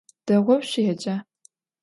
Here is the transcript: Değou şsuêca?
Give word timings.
Değou 0.27 0.59
şsuêca? 0.69 1.15